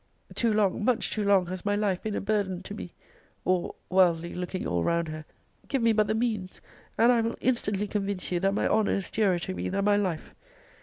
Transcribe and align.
Too 0.33 0.51
long, 0.51 0.83
much 0.83 1.11
too 1.11 1.23
long 1.23 1.45
has 1.49 1.63
my 1.63 1.75
life 1.75 2.01
been 2.01 2.15
a 2.15 2.21
burden 2.21 2.63
to 2.63 2.73
me! 2.73 2.95
Or, 3.45 3.75
(wildly 3.87 4.33
looking 4.33 4.65
all 4.67 4.83
round 4.83 5.09
her,) 5.09 5.25
give 5.67 5.83
me 5.83 5.93
but 5.93 6.07
the 6.07 6.15
means, 6.15 6.59
and 6.97 7.11
I 7.11 7.21
will 7.21 7.37
instantly 7.39 7.87
convince 7.87 8.31
you 8.31 8.39
that 8.39 8.55
my 8.55 8.67
honour 8.67 8.93
is 8.93 9.11
dearer 9.11 9.37
to 9.37 9.53
me 9.53 9.69
than 9.69 9.85
my 9.85 9.97
life! 9.97 10.33